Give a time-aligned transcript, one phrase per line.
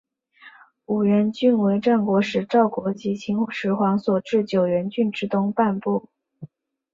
[0.87, 6.09] 五原郡为战国时赵国及秦始皇所置九原郡之东半部。